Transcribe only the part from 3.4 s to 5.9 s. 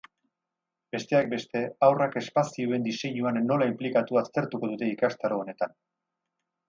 nola inplikatu aztertuko dute ikastaro honetan.